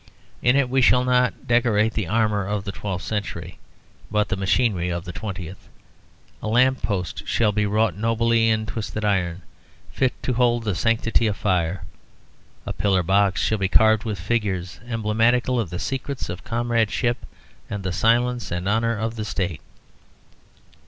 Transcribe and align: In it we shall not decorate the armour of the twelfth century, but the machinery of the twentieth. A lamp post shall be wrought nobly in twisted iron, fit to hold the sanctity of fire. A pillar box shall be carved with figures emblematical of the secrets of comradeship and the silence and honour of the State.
In 0.41 0.55
it 0.55 0.67
we 0.67 0.81
shall 0.81 1.03
not 1.03 1.45
decorate 1.47 1.93
the 1.93 2.07
armour 2.07 2.43
of 2.47 2.63
the 2.63 2.71
twelfth 2.71 3.05
century, 3.05 3.59
but 4.09 4.29
the 4.29 4.35
machinery 4.35 4.89
of 4.89 5.05
the 5.05 5.11
twentieth. 5.11 5.69
A 6.41 6.47
lamp 6.47 6.81
post 6.81 7.27
shall 7.27 7.51
be 7.51 7.67
wrought 7.67 7.95
nobly 7.95 8.49
in 8.49 8.65
twisted 8.65 9.05
iron, 9.05 9.43
fit 9.91 10.13
to 10.23 10.33
hold 10.33 10.63
the 10.63 10.73
sanctity 10.73 11.27
of 11.27 11.37
fire. 11.37 11.83
A 12.65 12.73
pillar 12.73 13.03
box 13.03 13.43
shall 13.43 13.59
be 13.59 13.67
carved 13.67 14.03
with 14.03 14.19
figures 14.19 14.79
emblematical 14.87 15.59
of 15.59 15.69
the 15.69 15.77
secrets 15.77 16.29
of 16.29 16.43
comradeship 16.43 17.23
and 17.69 17.83
the 17.83 17.93
silence 17.93 18.49
and 18.49 18.67
honour 18.67 18.97
of 18.97 19.17
the 19.17 19.23
State. 19.23 19.61